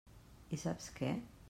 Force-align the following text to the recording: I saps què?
I 0.57 0.59
saps 0.63 0.89
què? 0.99 1.15